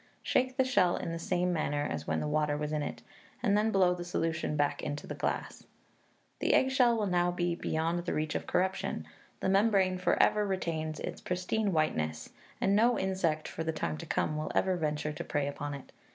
[0.23, 3.03] Shake the shell in the same manner as when the water was in it,
[3.43, 5.67] and then blow the solution back into the glass.
[6.39, 9.05] The eggshell will now be beyond the reach of corruption;
[9.41, 14.07] the membrane for ever retains its pristine whiteness, and no insect, for the time to
[14.07, 15.91] come, will ever venture to prey upon it.